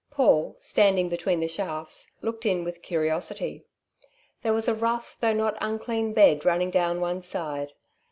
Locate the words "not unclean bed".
5.31-6.43